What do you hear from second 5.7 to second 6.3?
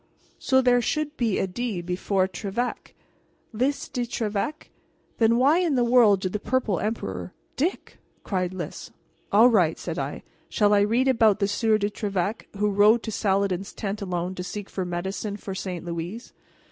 the world